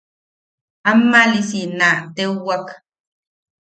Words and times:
Ammalisi 0.89 1.61
na 1.77 1.89
teuwak. 2.15 2.67